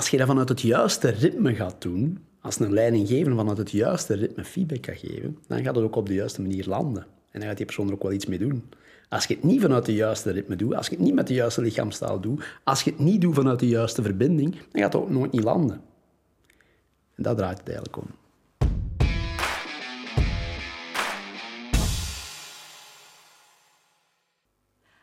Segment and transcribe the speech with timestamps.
[0.00, 4.14] als je dat vanuit het juiste ritme gaat doen, als een leidinggevende vanuit het juiste
[4.14, 7.02] ritme feedback gaat geven, dan gaat het ook op de juiste manier landen.
[7.02, 8.64] En dan gaat die persoon er ook wel iets mee doen.
[9.08, 11.34] Als je het niet vanuit de juiste ritme doet, als je het niet met de
[11.34, 15.02] juiste lichaamstaal doet, als je het niet doet vanuit de juiste verbinding, dan gaat het
[15.02, 15.80] ook nooit niet landen.
[17.14, 18.06] En dat draait het eigenlijk om.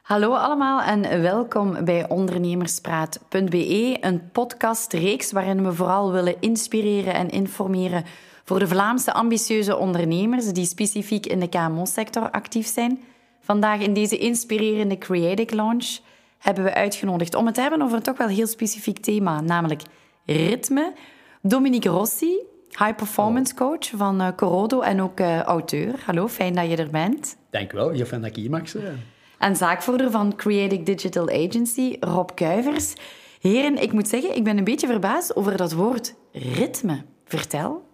[0.08, 8.04] Hallo allemaal en welkom bij ondernemerspraat.be, een podcastreeks waarin we vooral willen inspireren en informeren
[8.44, 13.00] voor de Vlaamse ambitieuze ondernemers die specifiek in de KMO-sector actief zijn.
[13.40, 16.00] Vandaag in deze inspirerende Creative Launch
[16.38, 19.82] hebben we uitgenodigd om het te hebben over een toch wel heel specifiek thema, namelijk
[20.26, 20.94] ritme.
[21.42, 22.38] Dominique Rossi,
[22.70, 25.94] high performance coach van uh, Corodo en ook uh, auteur.
[26.06, 27.38] Hallo, fijn dat je er bent.
[27.50, 29.16] Dank wel, heel fijn dat ik hier mag zijn.
[29.38, 32.94] En zaakvoerder van Creative Digital Agency, Rob Kuivers.
[33.40, 37.04] Heren, ik moet zeggen, ik ben een beetje verbaasd over dat woord ritme.
[37.26, 37.86] Vertel.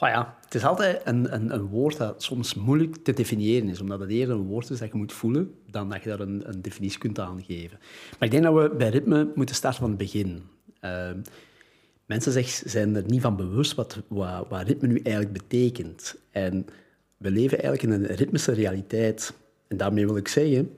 [0.00, 3.80] Oh ja, het is altijd een, een, een, woord dat soms moeilijk te definiëren is,
[3.80, 6.48] omdat het eerder een woord is dat je moet voelen dan dat je daar een,
[6.48, 7.78] een definitie kunt aangeven.
[8.10, 10.42] Maar ik denk dat we bij ritme moeten starten van het begin.
[10.80, 11.10] Uh,
[12.06, 16.16] mensen zijn er niet van bewust wat, wat, wat ritme nu eigenlijk betekent.
[16.30, 16.66] En
[17.16, 19.34] we leven eigenlijk in een ritmische realiteit.
[19.68, 20.70] En daarmee wil ik zeggen,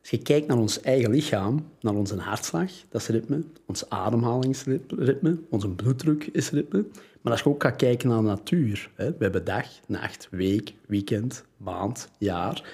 [0.00, 5.38] als je kijkt naar ons eigen lichaam, naar onze hartslag, dat is ritme, ons ademhalingsritme,
[5.50, 6.84] onze bloeddruk is ritme.
[7.20, 10.74] Maar als je ook gaat kijken naar de natuur, hè, we hebben dag, nacht, week,
[10.86, 12.64] weekend, maand, jaar.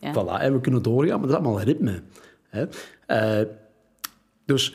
[0.00, 0.12] Ja.
[0.12, 2.02] Voilà, en we kunnen doorgaan, maar dat is allemaal ritme.
[2.48, 2.66] Hè.
[3.08, 3.48] Uh,
[4.44, 4.74] dus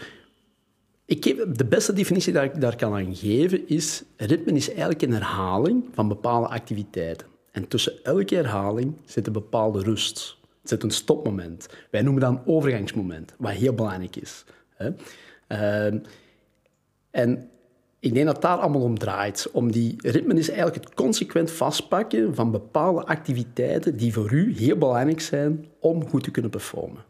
[1.06, 5.02] ik geef, de beste definitie die ik daar kan aan geven is, ritme is eigenlijk
[5.02, 7.28] een herhaling van bepaalde activiteiten.
[7.52, 10.38] En tussen elke herhaling zit een bepaalde rust.
[10.62, 11.68] Er zit een stopmoment.
[11.92, 14.46] Wij noemen dat een overgangsmoment, wat heel belangrijk is.
[14.80, 15.94] Uh,
[17.12, 17.50] en
[18.00, 19.50] ik denk dat daar allemaal om draait.
[19.52, 24.78] Om die ritme is eigenlijk het consequent vastpakken van bepaalde activiteiten die voor u heel
[24.78, 27.04] belangrijk zijn om goed te kunnen performen.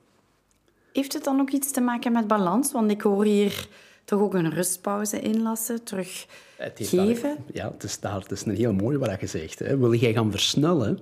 [0.93, 2.71] Heeft het dan ook iets te maken met balans?
[2.71, 3.67] Want ik hoor hier
[4.09, 7.37] toch ook een rustpauze inlassen, teruggeven.
[7.53, 9.59] Ja, het is, daar, het is een heel mooie wat je zegt.
[9.59, 9.77] Hè.
[9.77, 10.99] Wil jij gaan versnellen,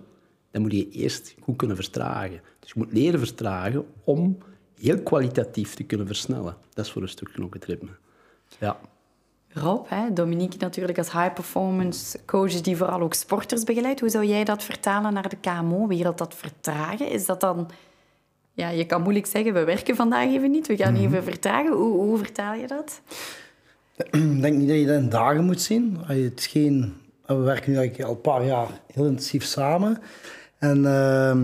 [0.52, 2.42] dan moet je eerst goed kunnen vertragen.
[2.60, 4.38] Dus je moet leren vertragen om
[4.80, 6.58] heel kwalitatief te kunnen versnellen.
[6.74, 7.90] Dat is voor een stukje ook het ritme.
[8.60, 8.80] Ja.
[9.50, 14.00] Rob, hè, Dominique natuurlijk als high-performance coach die vooral ook sporters begeleidt.
[14.00, 17.10] Hoe zou jij dat vertalen naar de KMO-wereld, dat vertragen?
[17.10, 17.70] Is dat dan...
[18.58, 21.04] Ja, je kan moeilijk zeggen, we werken vandaag even niet, we gaan mhm.
[21.04, 21.72] even vertragen.
[21.72, 23.02] Hoe, hoe vertaal je dat?
[23.98, 25.98] Ik denk niet dat je dat in dagen moet zien.
[26.06, 26.94] Het geen...
[27.26, 29.98] We werken nu eigenlijk al een paar jaar heel intensief samen.
[30.58, 31.38] En uh,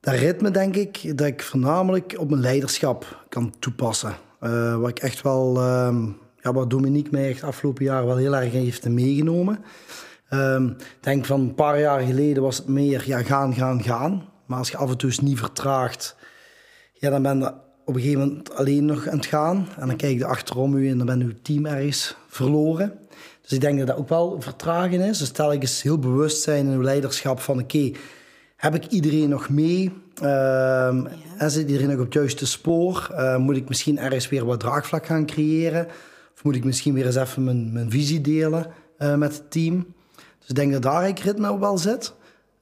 [0.00, 4.14] dat ritme denk ik dat ik voornamelijk op mijn leiderschap kan toepassen.
[4.42, 5.56] Uh, wat ik echt wel...
[5.56, 5.98] Uh,
[6.40, 9.58] ja, wat Dominique mij echt afgelopen jaar wel heel erg heeft meegenomen.
[10.30, 14.22] Um, ik denk van een paar jaar geleden was het meer ja, gaan, gaan, gaan.
[14.48, 16.16] Maar als je af en toe eens niet vertraagt,
[16.92, 17.52] ja, dan ben je
[17.84, 19.68] op een gegeven moment alleen nog aan het gaan.
[19.78, 22.98] En dan kijk je achterom u en dan ben je team ergens verloren.
[23.42, 25.18] Dus ik denk dat dat ook wel vertragen is.
[25.18, 27.90] Dus stel ik eens heel bewust zijn in uw leiderschap van oké,
[28.56, 29.92] heb ik iedereen nog mee?
[31.38, 33.08] En zit iedereen nog op het juiste spoor?
[33.12, 35.86] Uh, moet ik misschien ergens weer wat draagvlak gaan creëren?
[36.34, 38.66] Of moet ik misschien weer eens even mijn, mijn visie delen
[38.98, 39.94] uh, met het team?
[40.38, 42.14] Dus ik denk dat daar ik ritme op wel zit.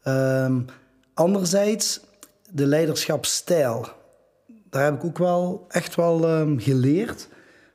[0.05, 0.67] Um,
[1.17, 2.01] anderzijds,
[2.51, 3.89] de leiderschapsstijl.
[4.71, 7.29] Daar heb ik ook wel echt wel um, geleerd.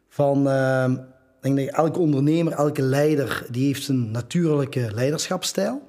[0.09, 0.93] Van, um,
[1.41, 5.81] ik denk dat elke ondernemer, elke leider, die heeft een natuurlijke leiderschapsstijl.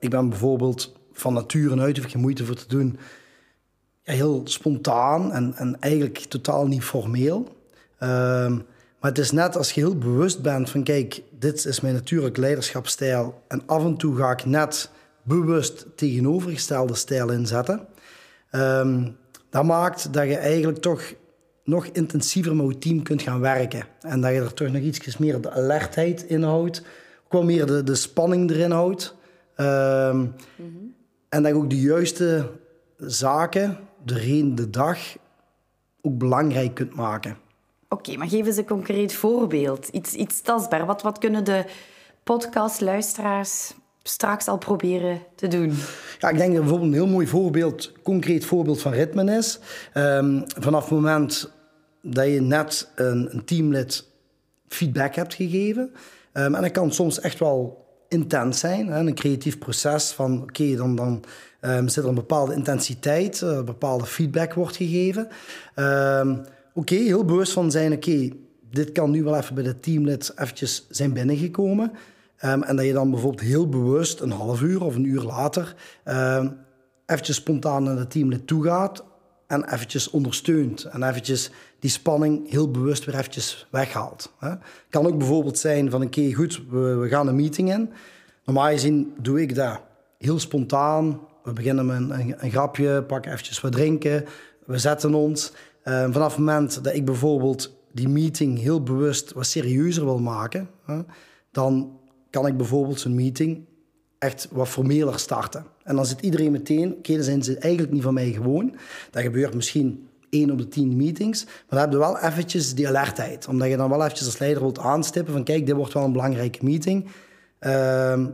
[0.00, 2.98] ik ben bijvoorbeeld van nature uit, hoef ik geen moeite voor te doen,
[4.02, 7.56] ja, heel spontaan en, en eigenlijk totaal niet formeel.
[7.98, 12.36] Maar het is net als je heel bewust bent van kijk, dit is mijn natuurlijk
[12.36, 14.90] leiderschapsstijl en af en toe ga ik net
[15.24, 17.86] bewust tegenovergestelde stijl inzetten.
[18.52, 19.16] Um,
[19.50, 21.14] dat maakt dat je eigenlijk toch
[21.64, 23.86] nog intensiever met je team kunt gaan werken.
[24.00, 26.82] En dat je er toch nog iets meer de alertheid in houdt.
[27.24, 29.16] Ook wel meer de, de spanning erin houdt.
[29.54, 30.34] -hmm.
[31.28, 32.50] En dat je ook de juiste
[32.96, 34.98] zaken doorheen de dag
[36.02, 37.36] ook belangrijk kunt maken.
[37.88, 39.88] Oké, maar geef eens een concreet voorbeeld.
[39.88, 40.86] Iets, iets tastbaar.
[40.86, 41.64] Wat, wat kunnen de
[42.24, 43.74] podcastluisteraars
[44.08, 45.72] straks al proberen te doen?
[46.18, 49.58] Ja, ik denk dat bijvoorbeeld een heel mooi voorbeeld, concreet voorbeeld van ritme is.
[49.94, 51.50] Um, vanaf het moment
[52.02, 54.06] dat je net een, een teamlid
[54.68, 55.90] feedback hebt gegeven.
[56.32, 58.86] Um, en dat kan soms echt wel intens zijn.
[58.86, 58.98] Hè?
[58.98, 61.24] Een creatief proces van oké, dan, dan
[61.60, 65.28] um, zit er een bepaalde intensiteit, uh, bepaalde feedback wordt gegeven.
[66.74, 68.28] oké, heel bewust van zijn, oké,
[68.70, 71.92] dit kan nu wel even bij de teamlid eventjes zijn binnengekomen.
[72.44, 75.74] Um, en dat je dan bijvoorbeeld heel bewust een half uur of een uur later
[76.04, 76.56] um,
[77.06, 79.04] eventjes spontaan naar de teamlid toe gaat
[79.46, 80.84] en eventjes ondersteunt.
[80.84, 84.32] En eventjes die spanning heel bewust weer eventjes weghaalt.
[84.38, 84.54] Hè.
[84.90, 87.90] Kan ook bijvoorbeeld zijn van, oké, goed, we, gaan een meeting in.
[88.44, 89.80] Normaal gezien doe ik dat
[90.18, 91.20] heel spontaan.
[91.42, 94.24] We beginnen met een, een, grapje, pakken eventjes wat drinken.
[94.66, 95.52] We zetten ons.
[95.84, 100.70] Uh, vanaf het moment dat ik bijvoorbeeld die meeting heel bewust wat serieuzer wil maken,
[100.84, 101.00] hè,
[101.50, 101.98] dan
[102.34, 103.64] kan ik bijvoorbeeld zo'n meeting
[104.18, 105.66] echt wat formeler starten.
[105.82, 108.74] En dan zit iedereen meteen, oké, okay, dan zijn ze eigenlijk niet van mij gewoon.
[109.10, 111.44] Dat gebeurt misschien één op de tien meetings.
[111.44, 113.48] Maar dan heb je wel eventjes die alertheid.
[113.48, 116.12] Omdat je dan wel eventjes als leider wilt aanstippen van kijk, dit wordt wel een
[116.12, 117.04] belangrijke meeting.
[117.04, 118.26] Uh,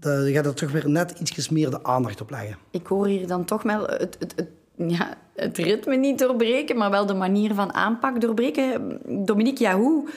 [0.00, 2.56] je gaat er toch weer net iets meer de aandacht op leggen.
[2.70, 4.46] Ik hoor hier dan toch wel het, het,
[4.76, 8.98] ja, het ritme niet doorbreken, maar wel de manier van aanpak doorbreken.
[9.24, 10.08] Dominique, ja, hoe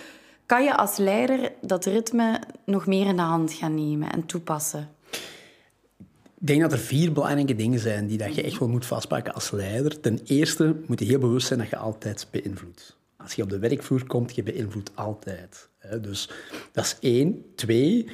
[0.47, 4.89] kan je als leider dat ritme nog meer in de hand gaan nemen en toepassen?
[6.39, 9.33] Ik denk dat er vier belangrijke dingen zijn die dat je echt wel moet vastpakken
[9.33, 9.99] als leider.
[9.99, 12.97] Ten eerste moet je heel bewust zijn dat je altijd beïnvloedt.
[13.17, 15.69] Als je op de werkvloer komt, je beïnvloedt altijd.
[16.01, 16.29] Dus
[16.71, 17.45] dat is één.
[17.55, 18.09] Twee,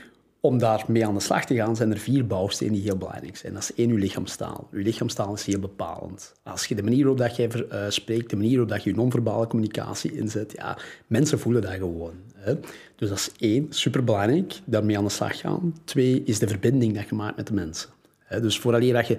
[0.45, 3.53] om daarmee aan de slag te gaan, zijn er vier bouwstenen die heel belangrijk zijn.
[3.53, 4.67] Dat is één, je lichaamstaal.
[4.71, 6.33] Je lichaamstaal is heel bepalend.
[6.43, 8.95] Als je de manier waarop dat je uh, spreekt, de manier waarop dat je je
[8.95, 12.13] non-verbale communicatie inzet, ja, mensen voelen dat gewoon.
[12.35, 12.55] Hè.
[12.95, 15.75] Dus dat is één, superbelangrijk, daarmee aan de slag gaan.
[15.83, 17.89] Twee, is de verbinding dat je maakt met de mensen.
[18.17, 18.41] Hè.
[18.41, 19.17] Dus vooraleer dat je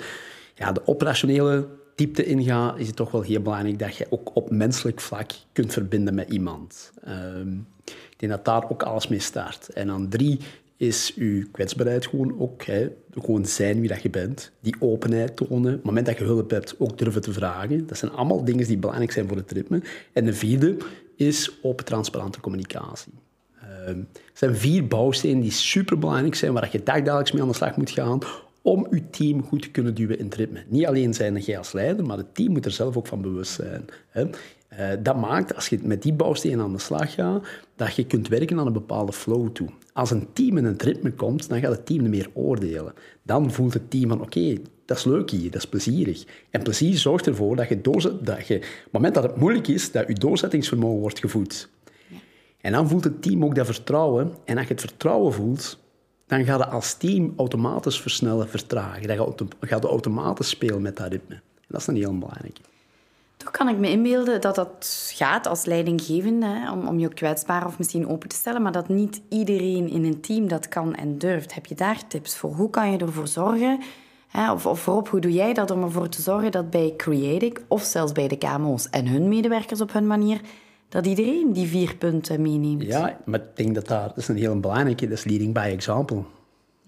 [0.55, 4.51] ja, de operationele diepte ingaat, is het toch wel heel belangrijk dat je ook op
[4.51, 6.93] menselijk vlak kunt verbinden met iemand.
[7.09, 9.69] Um, ik denk dat daar ook alles mee start.
[9.69, 10.41] En dan drie,
[10.87, 12.63] is je kwetsbaarheid gewoon ook.
[12.63, 14.53] Hè, gewoon zijn wie dat je bent.
[14.61, 15.71] Die openheid tonen.
[15.71, 17.87] Op het moment dat je hulp hebt, ook durven te vragen.
[17.87, 19.83] Dat zijn allemaal dingen die belangrijk zijn voor het ritme.
[20.13, 20.77] En de vierde
[21.17, 23.13] is open, transparante communicatie.
[23.89, 23.97] Uh,
[24.33, 28.19] zijn vier bouwstenen die superbelangrijk zijn, waar je dagelijks mee aan de slag moet gaan
[28.63, 30.65] om je team goed te kunnen duwen in het ritme.
[30.69, 33.53] Niet alleen zijn jij als leider, maar het team moet er zelf ook van bewust
[33.53, 33.85] zijn.
[34.09, 34.25] Hè.
[34.79, 38.29] Uh, dat maakt, als je met die bouwstenen aan de slag gaat, dat je kunt
[38.29, 39.69] werken aan een bepaalde flow toe.
[39.93, 42.93] Als een team in het ritme komt, dan gaat het team meer oordelen.
[43.23, 46.25] Dan voelt het team van, oké, dat is leuk hier, dat is plezierig.
[46.51, 49.69] En plezier zorgt ervoor dat je, doorzet, dat je op het moment dat het moeilijk
[49.69, 51.69] is, dat je doorzettingsvermogen wordt gevoed.
[52.61, 54.33] En dan voelt het team ook dat vertrouwen.
[54.45, 55.79] En als je het vertrouwen voelt,
[56.27, 59.17] dan gaat het als team automatisch versnellen, vertragen.
[59.17, 61.35] Dan gaat het automatisch spelen met dat ritme.
[61.35, 62.59] En dat is dan heel belangrijk.
[63.45, 67.79] Toch kan ik me inbeelden dat dat gaat als leidinggevende, om, om je kwetsbaar of
[67.79, 71.55] misschien open te stellen, maar dat niet iedereen in een team dat kan en durft.
[71.55, 72.55] Heb je daar tips voor?
[72.55, 73.81] Hoe kan je ervoor zorgen,
[74.29, 77.57] hè, of, of voorop, hoe doe jij dat om ervoor te zorgen dat bij Creative
[77.69, 80.41] of zelfs bij de KMO's en hun medewerkers op hun manier,
[80.89, 82.83] dat iedereen die vier punten meeneemt?
[82.83, 86.23] Ja, maar ik denk dat dat is een heel belangrijke, dat is leading by example.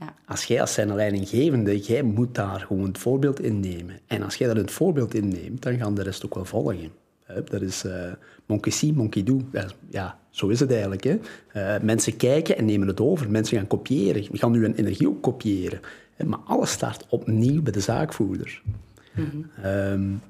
[0.00, 0.14] Ja.
[0.26, 3.98] Als jij als zijn leidinggevende, jij moet daar gewoon het voorbeeld in nemen.
[4.06, 6.90] En als jij daar het voorbeeld in neemt, dan gaan de rest ook wel volgen.
[7.44, 7.93] Dat is uh,
[8.46, 9.40] monkey see, monkey do.
[9.90, 11.04] Ja, zo is het eigenlijk.
[11.04, 11.19] Hè.
[11.56, 13.31] Uh, mensen kijken en nemen het over.
[13.31, 14.26] Mensen gaan kopiëren.
[14.31, 15.81] We gaan nu een energie ook kopiëren.
[16.25, 18.62] Maar alles start opnieuw bij de zaakvoerder.
[19.12, 20.20] Mm -hmm.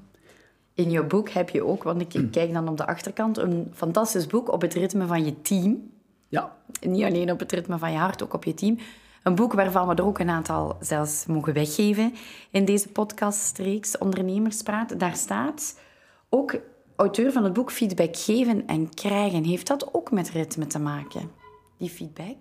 [0.73, 4.27] in je boek heb je ook, want ik kijk dan op de achterkant, een fantastisch
[4.27, 5.89] boek op het ritme van je team.
[6.27, 6.55] Ja.
[6.81, 8.77] Niet alleen op het ritme van je hart, ook op je team.
[9.27, 12.13] Een boek waarvan we er ook een aantal zelfs mogen weggeven
[12.51, 14.99] in deze podcastreeks Ondernemerspraat.
[14.99, 15.79] Daar staat
[16.29, 16.59] ook
[16.95, 19.43] auteur van het boek Feedback geven en krijgen.
[19.43, 21.29] Heeft dat ook met ritme te maken,
[21.77, 22.35] die feedback?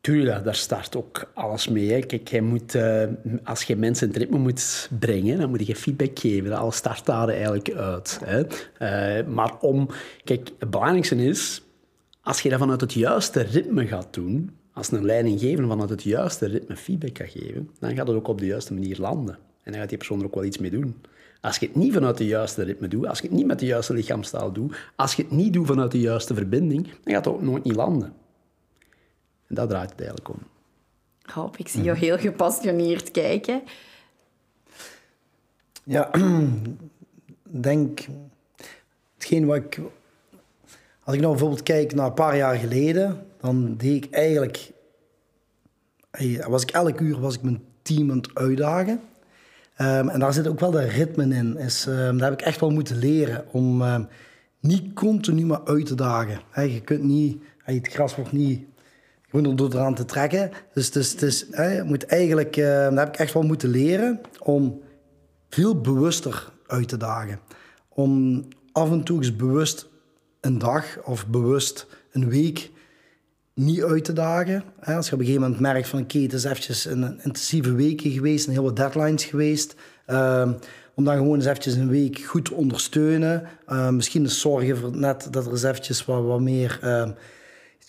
[0.00, 2.06] Tuurlijk, daar start ook alles mee.
[2.06, 3.02] Kijk, jij moet, uh,
[3.44, 6.52] als je mensen het ritme moet brengen, dan moet je feedback geven.
[6.52, 8.20] Alles start daar eigenlijk uit.
[8.24, 8.42] Hè.
[9.18, 9.88] Uh, maar om...
[10.24, 11.62] Kijk, het belangrijkste is,
[12.20, 16.46] als je dat vanuit het juiste ritme gaat doen, als een leidinggever vanuit het juiste
[16.46, 19.38] ritme feedback kan geven, dan gaat het ook op de juiste manier landen.
[19.62, 21.02] En dan gaat die persoon er ook wel iets mee doen.
[21.40, 23.66] Als je het niet vanuit de juiste ritme doet, als je het niet met de
[23.66, 27.34] juiste lichaamstaal doet, als je het niet doet vanuit de juiste verbinding, dan gaat het
[27.34, 28.12] ook nooit niet landen.
[29.46, 30.38] En dat draait het eigenlijk om.
[31.22, 33.62] Hoop, ik zie jou heel gepassioneerd kijken.
[35.84, 36.10] Ja,
[37.42, 38.06] denk...
[39.14, 39.80] Hetgeen wat ik...
[41.06, 44.72] Als ik nou bijvoorbeeld kijk naar een paar jaar geleden, dan deed ik eigenlijk...
[46.46, 49.00] Was ik elk uur was ik mijn team aan het uitdagen.
[49.78, 51.56] Um, en daar zit ook wel de ritme in.
[51.56, 54.08] Is, um, daar heb ik echt wel moeten leren om um,
[54.60, 56.40] niet continu maar uit te dagen.
[56.54, 57.42] Je kunt niet...
[57.62, 58.64] het gras wordt niet
[59.28, 60.50] groener door eraan te trekken.
[60.74, 61.46] Dus, dus, dus
[61.84, 62.54] moet eigenlijk...
[62.54, 64.80] Daar heb ik echt wel moeten leren om
[65.48, 67.40] veel bewuster uit te dagen.
[67.88, 69.94] om af en toe eens bewust
[70.46, 72.70] een dag of bewust een week
[73.54, 74.64] niet uit te dagen.
[74.84, 78.00] Als je op een gegeven moment merkt van oké, het is eventjes een intensieve week
[78.00, 79.74] geweest, een hele deadlines geweest.
[80.06, 80.52] Ehm,
[80.94, 83.48] om dan gewoon eens eventjes een week goed te ondersteunen.
[83.68, 86.80] Uh, misschien eens zorgen voor net dat er eens eventjes wat, wat meer...
[86.84, 87.10] Uh,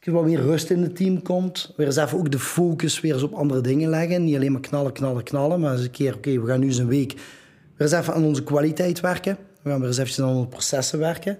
[0.04, 1.74] wat meer rust in het team komt.
[1.78, 4.24] Weer eens even ook de focus weer eens op andere dingen leggen.
[4.24, 5.60] Niet alleen maar knallen, knallen, knallen.
[5.60, 7.14] Maar eens een keer, oké, we gaan nu eens een week
[7.78, 9.38] weer eens even aan onze kwaliteit werken.
[9.62, 11.38] We gaan weer eens even aan onze processen werken.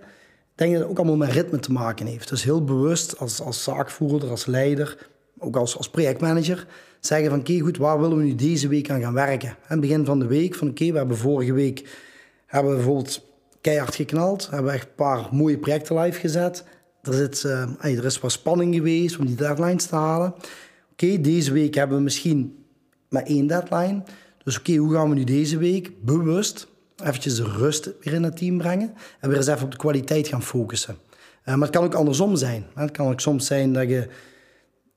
[0.58, 2.30] Denk dat het ook allemaal met ritme te maken heeft.
[2.30, 5.10] Dus heel bewust als, als zaakvoerder, als leider,
[5.40, 6.68] ook als, als projectmanager,
[7.00, 9.56] zeggen van oké, goed, waar willen we nu deze week aan gaan werken?
[9.62, 11.90] Het begin van de week, van oké, we hebben vorige week
[12.46, 13.26] hebben we bijvoorbeeld
[13.62, 16.64] keihard geknald, hebben we echt een paar mooie projecten live gezet.
[17.02, 20.34] Er, zit, uh, er is wat spanning geweest om die deadlines te halen.
[20.92, 22.66] Oké, deze week hebben we misschien
[23.10, 24.04] maar één deadline.
[24.44, 26.68] Dus oké, hoe gaan we nu deze week bewust
[27.04, 30.28] eventjes de rust weer in het team brengen en weer eens even op de kwaliteit
[30.28, 30.98] gaan focussen.
[31.46, 32.66] Uh, maar het kan ook andersom zijn.
[32.74, 34.08] Het kan ook soms zijn dat je,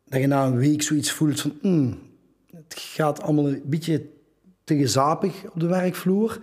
[0.04, 1.58] dat je na een week zoiets voelt van...
[1.60, 1.98] Hmm,
[2.50, 4.06] het gaat allemaal een beetje
[4.64, 6.40] te gezapig op de werkvloer.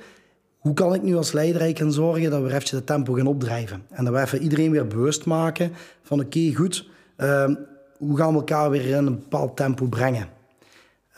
[0.58, 3.86] Hoe kan ik nu als leider eigenlijk zorgen dat we eventjes de tempo gaan opdrijven?
[3.90, 5.72] En dat we even iedereen weer bewust maken
[6.02, 7.50] van oké, goed, uh,
[7.98, 10.28] hoe gaan we elkaar weer in een bepaald tempo brengen?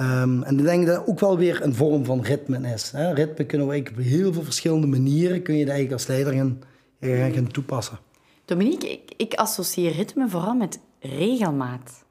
[0.01, 2.91] Um, en ik denk dat ook wel weer een vorm van ritme is.
[2.91, 3.13] Hè?
[3.13, 6.33] Ritme kunnen we eigenlijk op heel veel verschillende manieren kun je dat eigenlijk als leider
[6.33, 6.61] gaan,
[7.33, 7.99] gaan toepassen.
[8.45, 12.03] Dominique, ik, ik associeer ritme vooral met regelmaat.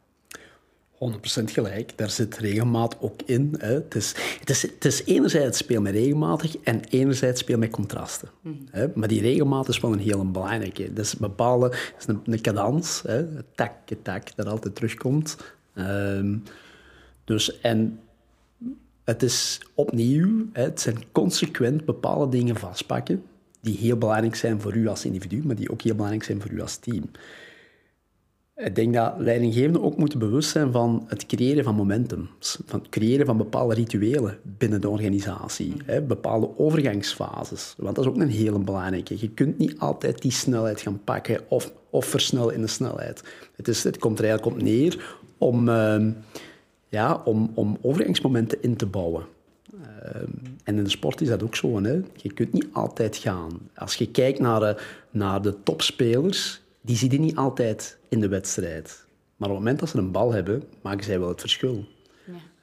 [0.95, 3.55] 100% gelijk, daar zit regelmaat ook in.
[3.59, 3.73] Hè.
[3.73, 8.29] Het, is, het, is, het is enerzijds speel met regelmatig en enerzijds speel met contrasten.
[8.43, 8.67] Mm.
[8.71, 8.87] Hè.
[8.95, 10.93] Maar die regelmaat is wel een heel belangrijke.
[10.93, 13.27] Dat is een bepaalde is een, een cadans, hè.
[13.55, 15.37] tak, tak, dat altijd terugkomt.
[15.75, 16.43] Um,
[17.29, 18.01] dus, en
[19.05, 23.23] het is opnieuw, het zijn consequent bepaalde dingen vastpakken
[23.61, 26.51] die heel belangrijk zijn voor u als individu, maar die ook heel belangrijk zijn voor
[26.51, 27.11] u als team.
[28.57, 32.89] Ik denk dat leidinggevenden ook moeten bewust zijn van het creëren van momentums, van het
[32.89, 37.75] creëren van bepaalde rituelen binnen de organisatie, hè, bepaalde overgangsfases.
[37.77, 39.17] Want dat is ook een hele belangrijke.
[39.19, 43.23] Je kunt niet altijd die snelheid gaan pakken of, of versnellen in de snelheid.
[43.57, 45.69] Het, is, het komt er eigenlijk op neer om...
[45.69, 46.07] Uh,
[46.89, 49.27] ja, om, om overgangsmomenten in te bouwen.
[50.03, 50.31] Ehm,
[50.65, 51.83] en in de sport is dat ook zo.
[51.83, 52.01] Hè?
[52.17, 53.59] Je kunt niet altijd gaan.
[53.75, 54.77] Als je kijkt naar de,
[55.11, 59.07] naar de topspelers, die zitten niet altijd in de wedstrijd.
[59.37, 61.85] Maar op het moment dat ze een bal hebben, maken zij wel het verschil.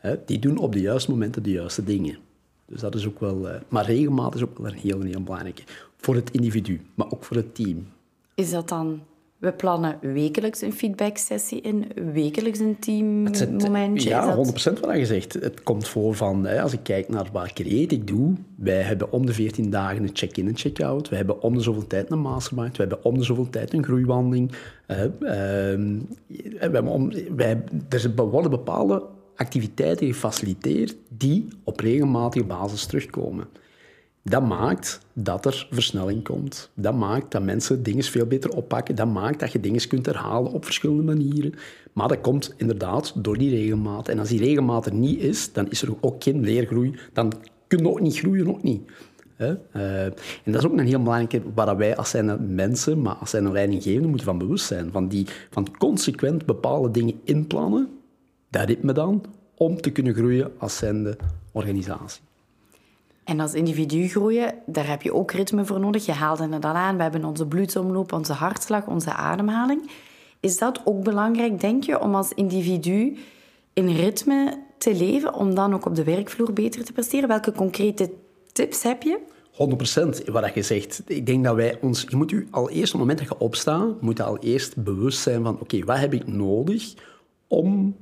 [0.01, 0.17] Ja.
[0.25, 2.17] Die doen op de juiste momenten de juiste dingen.
[2.65, 3.47] Dus dat is ook wel...
[3.47, 5.63] Uh, maar regelmatig is ook wel een heel, heel belangrijke.
[5.97, 7.87] Voor het individu, maar ook voor het team.
[8.35, 9.01] Is dat dan
[9.37, 14.09] we plannen wekelijks een feedbacksessie in, wekelijks een teammomentje.
[14.09, 15.33] Ja, 100% wat je zegt.
[15.33, 19.25] Het komt voor van, als ik kijk naar waar create ik doe, wij hebben om
[19.25, 21.09] de 14 dagen een check-in en check-out.
[21.09, 22.77] We hebben om de zoveel tijd een mastermind.
[22.77, 24.51] We hebben om de zoveel tijd een groeiwandeling.
[24.87, 29.03] Uh, uh, we hebben om, wij, er worden bepaalde
[29.35, 33.47] activiteiten gefaciliteerd die op regelmatige basis terugkomen.
[34.29, 36.69] Dat maakt dat er versnelling komt.
[36.73, 38.95] Dat maakt dat mensen dingen veel beter oppakken.
[38.95, 41.53] Dat maakt dat je dingen kunt herhalen op verschillende manieren.
[41.93, 44.07] Maar dat komt inderdaad door die regelmaat.
[44.07, 46.95] En als die regelmaat er niet is, dan is er ook geen leergroei.
[47.13, 47.33] Dan
[47.67, 48.81] kun je ook niet groeien, ook niet.
[49.37, 50.13] Uh, en
[50.51, 54.07] dat is ook een heel belangrijke waar wij als zijn mensen, maar als zijn leidinggevende
[54.07, 54.91] moeten van bewust zijn.
[54.91, 57.89] Van, die, van consequent bepaalde dingen inplannen,
[58.49, 59.23] dat ritme dan,
[59.55, 61.17] om te kunnen groeien als zijnde
[61.51, 62.21] organisatie.
[63.25, 66.05] En als individu groeien, daar heb je ook ritme voor nodig.
[66.05, 66.97] Je haalde het al aan.
[66.97, 69.89] We hebben onze bloedsomloop, onze hartslag, onze ademhaling.
[70.39, 73.17] Is dat ook belangrijk, denk je, om als individu
[73.73, 77.27] in ritme te leven, om dan ook op de werkvloer beter te presteren?
[77.27, 78.11] Welke concrete
[78.51, 79.19] tips heb je?
[80.27, 81.01] 100% wat je zegt.
[81.05, 82.05] Ik denk dat wij ons...
[82.09, 85.19] Je moet u al eerst, op het moment dat je opstaat, moet al eerst bewust
[85.19, 86.93] zijn van oké, wat heb ik nodig
[87.47, 87.95] om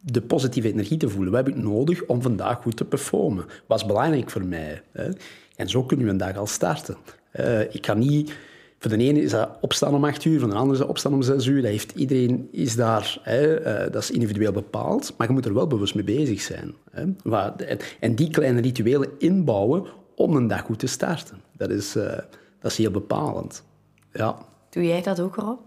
[0.00, 1.32] de positieve energie te voelen.
[1.32, 3.44] Wat heb ik nodig om vandaag goed te performen?
[3.66, 4.82] Wat is belangrijk voor mij?
[4.92, 5.08] Hè?
[5.56, 6.96] En zo kunnen we een dag al starten.
[7.40, 8.32] Uh, ik kan niet...
[8.78, 11.14] Voor de ene is dat opstaan om acht uur, voor de andere is dat opstaan
[11.14, 11.62] om zes uur.
[11.62, 15.54] Dat heeft, iedereen is daar, hè, uh, dat is individueel bepaald, maar je moet er
[15.54, 16.74] wel bewust mee bezig zijn.
[16.90, 17.04] Hè.
[18.00, 21.40] en die kleine rituelen inbouwen om een dag goed te starten.
[21.56, 22.04] Dat is, uh,
[22.60, 23.64] dat is heel bepalend.
[24.12, 24.38] Ja.
[24.70, 25.58] Doe jij dat ook, Rob?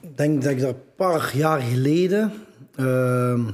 [0.00, 2.32] Ik denk dat ik dat een paar jaar geleden...
[2.76, 3.48] Uh,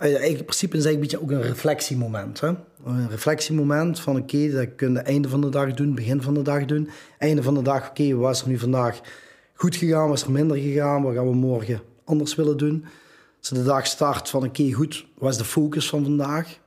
[0.00, 2.40] in principe is het een beetje ook een reflectiemoment.
[2.40, 2.48] Hè?
[2.84, 6.42] Een reflectiemoment van oké, dat kun je einde van de dag doen, begin van de
[6.42, 6.90] dag doen.
[7.18, 9.00] Einde van de dag, oké, okay, wat is er nu vandaag
[9.54, 12.84] goed gegaan, wat is er minder gegaan, wat gaan we morgen anders willen doen.
[13.38, 16.58] Als de dag start van oké, goed, wat is de focus van vandaag?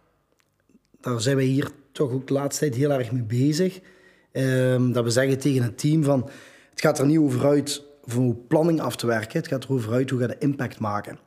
[1.02, 3.80] Daar zijn wij hier toch ook de laatste tijd heel erg mee bezig.
[4.32, 6.30] Ehm, dat we zeggen tegen het team van...
[6.70, 7.84] Het gaat er niet over uit
[8.16, 9.40] om planning af te werken.
[9.40, 11.18] Het gaat er over uit hoe gaat de impact maken.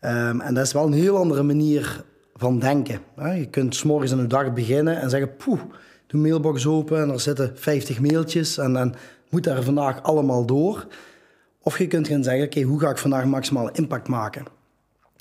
[0.00, 3.00] Um, en dat is wel een heel andere manier van denken.
[3.16, 5.36] Je kunt s'morgens aan de dag beginnen en zeggen...
[5.36, 5.60] Poeh,
[6.06, 8.58] doe mailbox open en er zitten 50 mailtjes...
[8.58, 8.94] en dan
[9.30, 10.86] moet daar vandaag allemaal door.
[11.62, 12.44] Of je kunt gaan zeggen...
[12.44, 14.44] Oké, hoe ga ik vandaag maximale impact maken?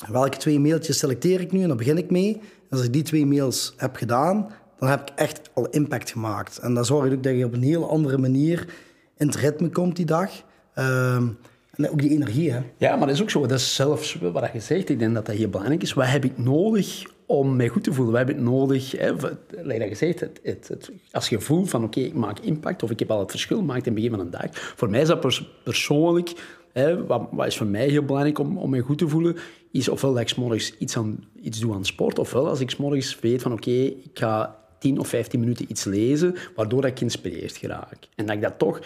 [0.08, 2.42] Welke twee mailtjes selecteer ik nu en daar begin ik mee.
[2.70, 6.58] Als ik die twee mails heb gedaan, dan heb ik echt al impact gemaakt.
[6.58, 8.74] En dan zorg ik dat je op een heel andere manier
[9.18, 10.32] in het ritme komt die dag.
[10.74, 11.28] Ehm,
[11.72, 12.60] en ook die energie, hè?
[12.78, 13.42] Ja, maar dat is ook zo.
[13.42, 14.90] Dat is zelfs wat je zegt.
[14.90, 15.94] Ik denk dat dat heel belangrijk is.
[15.94, 18.14] Wat heb ik nodig om mij goed te voelen?
[18.14, 18.92] Wat heb ik nodig?
[18.92, 19.16] Hè?
[19.16, 19.32] Dat
[19.66, 23.12] gezegd, het, het, het, als je voelt van oké, ik maak impact of ik heb
[23.12, 24.74] al het verschil gemaakt in het begin van een dag.
[24.76, 26.34] Voor mij is dat persoonlijk,
[26.74, 29.36] hè, wat, wat, is voor mij heel belangrijk om, om mij goed te voelen,
[29.72, 33.20] is ofwel dat ik morgens iets, aan, iets doe aan sport, ofwel als ik morgens
[33.20, 37.98] weet van oké, ik ga 10 of 15 minuten iets lezen, waardoor ik geïnspireerd geraak.
[38.16, 38.82] En dat ik dat toch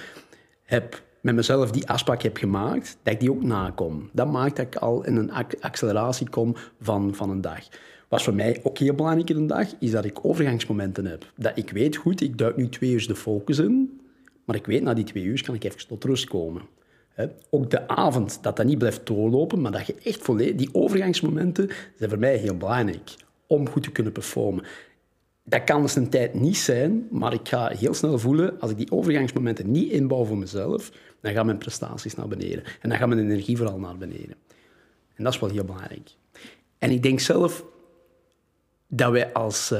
[0.63, 4.09] heb met mezelf die afspraak heb gemaakt, dat ik die ook nakom.
[4.13, 7.59] Dat maakt dat ik al in een acceleratie kom van, van een dag.
[8.09, 11.31] Wat voor mij ook heel belangrijk in een dag, is dat ik overgangsmomenten heb.
[11.35, 13.99] Dat ik weet, goed, ik duik nu twee uur de focus in,
[14.43, 16.61] maar ik weet, na die twee uur kan ik even tot rust komen.
[17.49, 20.55] Ook de avond, dat dat niet blijft doorlopen, maar dat je echt volledig...
[20.55, 23.15] Die overgangsmomenten zijn voor mij heel belangrijk
[23.47, 24.63] om goed te kunnen performen.
[25.47, 28.77] Dat kan dus een tijd niet zijn, maar ik ga heel snel voelen, als ik
[28.77, 30.91] die overgangsmomenten niet inbouw voor mezelf,
[31.25, 32.63] dan gaan mijn prestaties naar beneden.
[32.81, 34.35] En dan gaat mijn energie vooral naar beneden.
[35.15, 36.09] En dat is wel heel belangrijk.
[36.77, 37.65] En ik denk zelf
[38.87, 39.71] dat wij als...
[39.71, 39.79] Uh,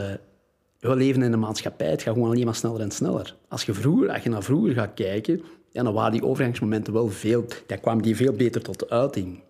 [0.80, 3.36] we leven in een maatschappij, het gaat gewoon alleen maar sneller en sneller.
[3.48, 7.10] Als je, vroeger, als je naar vroeger gaat kijken, ja, dan waren die overgangsmomenten wel
[7.10, 7.46] veel...
[7.68, 9.44] Dan kwamen die veel beter tot uiting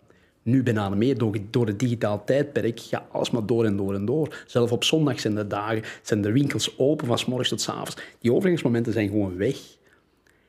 [0.46, 4.06] nu bijna meer door, door het digitaal tijdperk gaat alles maar door en door en
[4.06, 4.44] door.
[4.48, 7.70] Zelf op zondag zijn de dagen, zijn de winkels open van s morgens tot s
[7.70, 7.98] avonds.
[8.20, 9.58] Die overgangsmomenten zijn gewoon weg.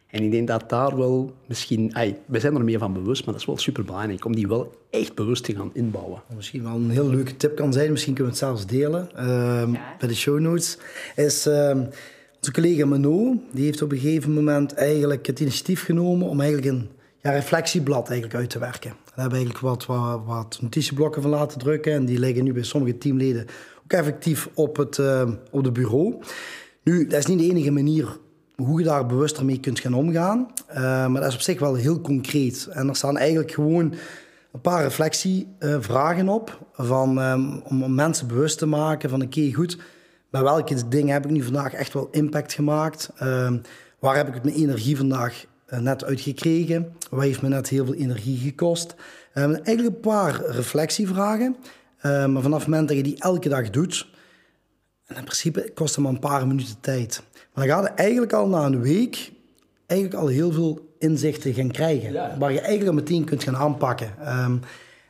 [0.06, 1.94] En ik denk dat daar wel misschien...
[1.94, 4.74] Ay, we zijn er meer van bewust, maar dat is wel superbelangrijk om die wel
[4.90, 6.22] echt bewust te gaan inbouwen.
[6.36, 9.70] Misschien wel een heel leuke tip kan zijn, misschien kunnen we het zelfs delen uh,
[9.98, 10.78] bij de show notes,
[11.16, 11.46] is...
[11.46, 11.78] Uh,
[12.46, 16.72] onze collega Mano, die heeft op een gegeven moment eigenlijk het initiatief genomen om eigenlijk
[16.72, 16.88] een
[17.22, 18.90] ja, reflectieblad eigenlijk uit te werken.
[18.90, 21.92] Daar hebben we eigenlijk wat, wat, wat, notitieblokken van laten drukken.
[21.92, 23.46] En die liggen nu bij sommige teamleden
[23.84, 26.16] ook effectief op het uh, op de bureau.
[26.82, 28.18] Nu, dat is niet de enige manier
[28.56, 30.46] hoe je daar bewuster mee kunt gaan omgaan.
[30.70, 32.68] Uh, maar dat is op zich wel heel concreet.
[32.70, 33.94] En er staan eigenlijk gewoon
[34.52, 36.58] een paar reflectievragen op.
[36.72, 39.78] Van, um, om mensen bewust te maken van oké, goed,
[40.30, 43.10] bij welke dingen heb ik nu vandaag echt wel impact gemaakt?
[43.22, 43.52] Uh,
[43.98, 46.92] waar heb ik mijn energie vandaag eh, net uitgekregen?
[47.10, 48.94] Wat heeft me net heel veel energie gekost?
[49.34, 51.56] Um, eigenlijk een paar reflectievragen.
[52.02, 54.06] Maar vanaf het moment dat je die elke dag doet,
[55.08, 57.22] in principe kost het maar een paar minuten tijd.
[57.56, 59.32] Maar dan ga je eigenlijk al na een week
[59.86, 62.38] eigenlijk al heel veel inzichten gaan krijgen.
[62.38, 64.10] Waar je eigenlijk al meteen kunt gaan aanpakken.
[64.20, 64.60] Um,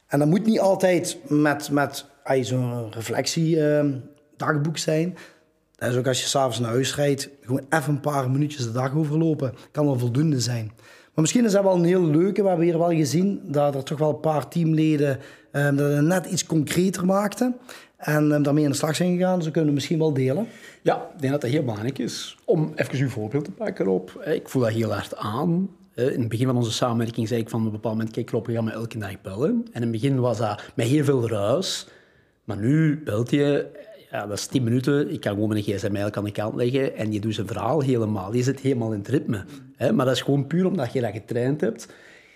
[0.07, 2.05] en dat moet niet altijd met, met
[2.41, 5.17] zo'n reflectiedagboek zijn.
[5.77, 8.73] Dat is ook als je s'avonds naar huis rijdt, gewoon even een paar minuutjes de
[8.73, 9.55] dag overlopen.
[9.71, 10.73] Kan wel voldoende zijn.
[10.77, 12.43] Maar misschien is dat wel een heel leuke.
[12.43, 15.19] We hebben hier wel gezien dat er toch wel een paar teamleden
[15.53, 17.57] um, dat het net iets concreter maakten.
[17.97, 19.43] En um, daarmee aan de slag zijn gegaan.
[19.43, 20.47] Ze kunnen misschien wel delen.
[20.83, 22.37] Ja, ik denk dat dat heel belangrijk is.
[22.45, 24.23] Om even uw voorbeeld te pakken op.
[24.25, 25.69] Ik voel dat heel hard aan.
[25.95, 28.47] In het begin van onze samenwerking zei ik van op een bepaald moment, kijk Rob,
[28.47, 29.67] we gaan me elke dag bellen.
[29.73, 31.87] En in het begin was dat met heel veel ruis.
[32.45, 33.67] Maar nu belt je
[34.11, 35.13] ja, dat is tien minuten.
[35.13, 37.81] Ik kan gewoon mijn gsm eigenlijk aan de kant leggen en je doet zijn verhaal
[37.81, 38.35] helemaal.
[38.35, 39.45] Je zit helemaal in het ritme.
[39.79, 41.89] Maar dat is gewoon puur omdat je dat getraind hebt.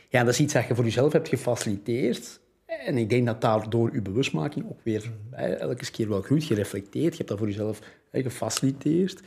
[0.09, 2.41] Ja, dat is iets dat je voor jezelf hebt gefaciliteerd.
[2.79, 7.11] En ik denk dat daardoor je bewustmaking ook weer hè, elke keer wel groeit, gereflecteerd.
[7.11, 7.81] Je hebt dat voor jezelf
[8.11, 9.21] hè, gefaciliteerd.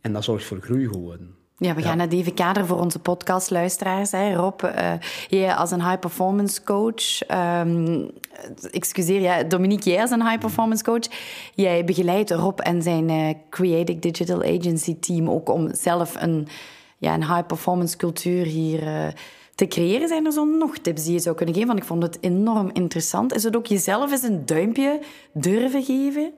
[0.00, 1.18] En dat zorgt voor groei gewoon.
[1.58, 4.10] Ja, we gaan het even kaderen voor onze podcastluisteraars.
[4.10, 4.34] Hè.
[4.34, 4.92] Rob, uh,
[5.28, 7.28] jij als een high-performance coach...
[7.60, 8.10] Um,
[8.70, 11.06] excuseer, ja, Dominique, jij als een high-performance coach...
[11.54, 15.30] Jij begeleidt Rob en zijn uh, Creative Digital Agency team...
[15.30, 16.48] ook om zelf een,
[16.98, 18.82] ja, een high-performance cultuur hier...
[18.82, 19.06] Uh,
[19.56, 21.68] te creëren, zijn er zo nog tips die je zou kunnen geven?
[21.68, 23.34] Want ik vond het enorm interessant.
[23.34, 25.00] Is het ook jezelf eens een duimpje
[25.32, 26.32] durven geven?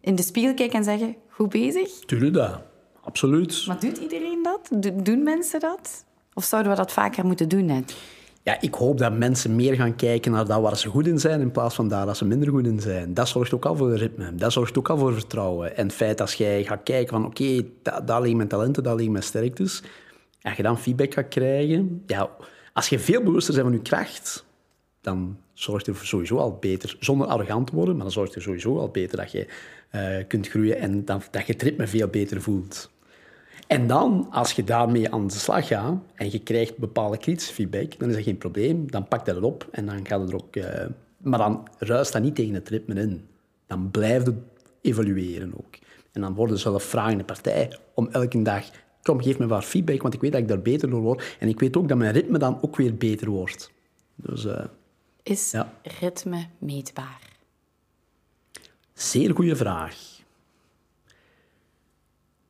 [0.00, 1.88] In de spiegel kijken en zeggen, goed bezig?
[2.06, 2.60] Tuurlijk dat
[3.10, 3.66] absoluut.
[3.66, 4.82] Maar doet iedereen dat?
[5.04, 6.04] doen mensen dat?
[6.34, 7.94] Of zouden we dat vaker moeten doen net?
[8.42, 11.40] Ja, ik hoop dat mensen meer gaan kijken naar dat waar ze goed in zijn,
[11.40, 13.14] in plaats van daar waar ze minder goed in zijn.
[13.14, 14.34] Dat zorgt ook al voor ritme.
[14.34, 15.76] Dat zorgt ook al voor vertrouwen.
[15.76, 18.94] En het feit als jij gaat kijken van, oké, okay, daar liggen mijn talenten, daar
[18.94, 19.82] liggen mijn sterktes.
[20.40, 22.02] En je dan feedback gaat krijgen.
[22.06, 22.30] Ja,
[22.72, 24.44] als je veel bewuster bent van je kracht,
[25.00, 28.78] dan zorgt er sowieso al beter, zonder arrogant te worden, maar dan zorgt er sowieso
[28.78, 29.46] al beter dat je
[29.90, 32.90] eh, kunt groeien en dat, je het ritme veel beter voelt.
[33.66, 37.98] En dan, als je daarmee aan de slag gaat en je krijgt bepaalde kritische feedback,
[37.98, 38.90] dan is dat geen probleem.
[38.90, 40.56] Dan pak dat op en dan gaat het er ook...
[40.56, 43.28] eh, maar dan ruist dat niet tegen het ritme in.
[43.66, 44.36] Dan blijft het
[44.80, 45.78] evolueren ook.
[46.12, 48.64] En dan worden ze zelf vragende partij om elke dag...
[49.02, 51.36] Kom, geef me wat feedback, want ik weet dat ik daar beter door word.
[51.38, 53.70] En ik weet ook dat mijn ritme dan ook weer beter wordt.
[54.14, 54.64] Dus eh,
[55.22, 55.72] Is Ja.
[56.00, 57.28] ritme meetbaar?
[58.94, 60.18] zeer goede vraag.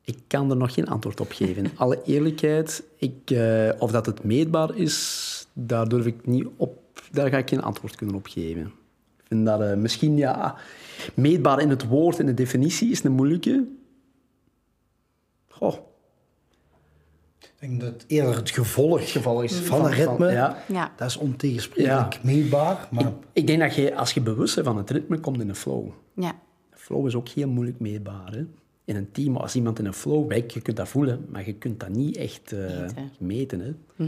[0.03, 1.65] Ik kan er nog geen antwoord op geven.
[1.65, 6.79] In alle eerlijkheid, ik, eh, of dat het meetbaar is, daar durf ik niet op.
[7.13, 8.63] Daar ga ik geen antwoord kunnen op geven.
[8.67, 10.57] Ik vind dat eh, misschien ja,
[11.15, 13.67] meetbaar in het woord, in de definitie, is een moeilijke.
[15.49, 15.77] Goh,
[17.61, 20.63] denk dat het eerder het gevolg, geval is van een ritme, ja.
[20.69, 20.93] Ja.
[20.97, 22.89] dat is ontegensprekelijk meetbaar.
[22.91, 25.55] Maar Ik denk dat je, als je bewust bent van het ritme, komt in een
[25.55, 25.89] flow.
[26.15, 26.41] Ja.
[26.71, 28.33] Flow is ook heel moeilijk meetbaar.
[28.33, 28.47] Hè?
[28.85, 31.55] In een team, als iemand in een flow werkt, je kunt dat voelen, maar je
[31.55, 33.11] kunt dat niet echt eh, Meten.
[33.19, 33.61] meten.
[33.97, 34.07] hè?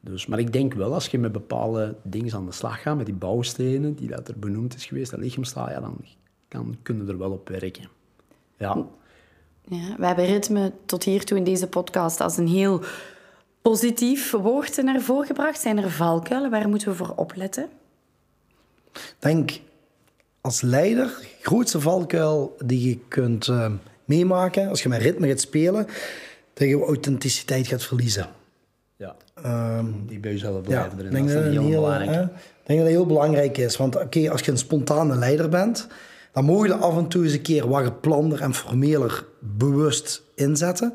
[0.00, 3.06] dus, maar ik denk wel, als je met bepaalde dingen aan de slag gaat, met
[3.06, 6.04] die bouwstenen, die dat er benoemd is geweest, dat lichaamstaal, ja, dan
[6.48, 7.88] kan, kunnen er wel op werken.
[8.56, 8.86] Ja,
[9.70, 12.82] Ja, we hebben ritme tot hiertoe in deze podcast als een heel
[13.62, 15.60] positief woord naar voren gebracht.
[15.60, 16.50] Zijn er valkuilen?
[16.50, 17.68] Waar moeten we voor opletten?
[18.92, 19.60] ik denk
[20.40, 23.72] als leider, grootste valkuil die je kunt eh,
[24.04, 25.86] meemaken als je met ritme gaat spelen,
[26.54, 28.26] dat je authenticiteit gaat verliezen.
[28.96, 29.16] ja.
[29.42, 31.12] Ehm, die bij jezelf ja, blijven ik erin.
[31.12, 32.10] denk Dat dat, is een heel heel, belangrijk.
[32.10, 32.26] hè,
[32.64, 33.76] denk dat dat heel belangrijk is.
[33.76, 35.86] Want oké, als je een spontane leider bent,
[36.38, 40.94] dan mogen je af en toe eens een keer wat geplander en formeler bewust inzetten.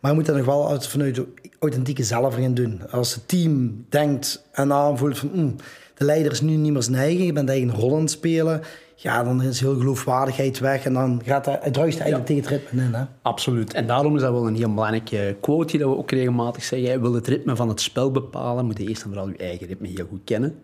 [0.00, 1.26] Maar je moet dat nog wel uit, vanuit de
[1.58, 2.90] authentieke zelf gaan doen.
[2.90, 5.56] Als het team denkt en aanvoelt van "Mm,
[5.94, 8.60] de leider is nu niet meer zijn eigen, je bent eigen rol aan het spelen,
[8.96, 12.52] ja, dan is heel geloofwaardigheid weg en dan gaat dat, het druist eigenlijk tegen het
[12.52, 12.94] ritme in.
[12.94, 13.04] Hè?
[13.22, 13.72] Absoluut.
[13.72, 16.88] En daarom is dat wel een heel belangrijke quote die we ook regelmatig zeggen.
[16.88, 19.66] Jij wil het ritme van het spel bepalen, moet je eerst en vooral je eigen
[19.66, 20.54] ritme heel goed kennen.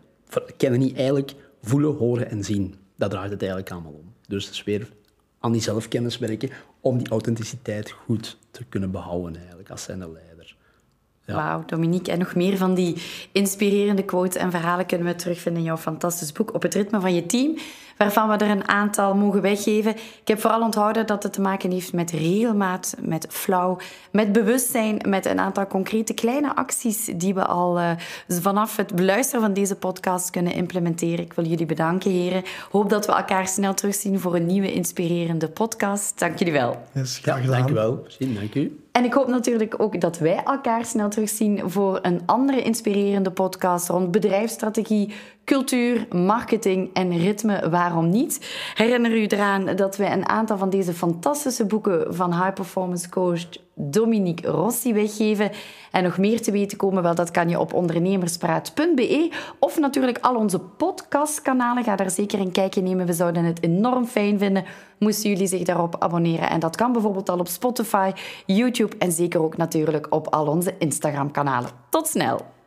[0.57, 2.75] Kennen niet eigenlijk voelen, horen en zien.
[2.97, 4.17] Dat draait het eigenlijk allemaal om.
[4.29, 4.89] Dus het is weer
[5.39, 10.57] aan die zelfkennis werken om die authenticiteit goed te kunnen behouden eigenlijk als zijnde leider.
[11.25, 12.13] Wauw, Dominique.
[12.13, 16.33] En nog meer van die inspirerende quotes en verhalen kunnen we terugvinden in jouw fantastisch
[16.33, 17.57] boek Op het ritme van je team,
[17.99, 19.95] waarvan we er een aantal mogen weggeven.
[19.95, 23.79] Ik heb vooral onthouden dat het te maken heeft met regelmaat, met flow,
[24.11, 27.91] met bewustzijn, met een aantal concrete kleine acties die we al eh,
[28.29, 31.25] vanaf het beluisteren van deze podcast kunnen implementeren.
[31.25, 32.43] Ik wil jullie bedanken, heren.
[32.71, 36.19] Hoop dat we elkaar snel terugzien voor een nieuwe inspirerende podcast.
[36.19, 36.83] Dank jullie wel.
[36.93, 38.07] Dus Ja, dank u wel.
[38.19, 38.88] Dank u.
[38.99, 43.89] En ik hoop natuurlijk ook dat wij elkaar snel terugzien voor een andere inspirerende podcast
[43.89, 47.69] rond bedrijfsstrategie, cultuur, marketing en ritme.
[47.71, 48.55] Waarom niet?
[48.75, 53.47] Herinner u eraan dat wij een aantal van deze fantastische boeken van high performance coach
[53.79, 55.51] Dominique Rossi weggeven.
[55.93, 60.35] En nog meer te weten komen, wel, dat kan je op ondernemerspraat.be of natuurlijk al
[60.37, 61.85] onze podcastkanalen.
[61.85, 63.07] Ga daar zeker een kijkje nemen.
[63.07, 64.65] We zouden het enorm fijn vinden
[64.99, 66.51] moesten jullie zich daarop abonneren.
[66.51, 68.13] En dat kan bijvoorbeeld al op Spotify,
[68.47, 71.71] YouTube en zeker ook natuurlijk op al onze Instagram-kanalen.
[71.89, 72.58] Tot snel!